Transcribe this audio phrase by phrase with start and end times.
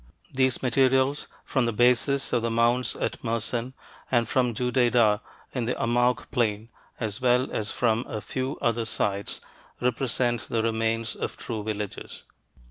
[0.33, 3.73] These materials from the bases of the mounds at Mersin,
[4.09, 5.21] and from Judaidah
[5.53, 9.41] in the Amouq plain, as well as from a few other sites,
[9.79, 12.23] represent the remains of true villages.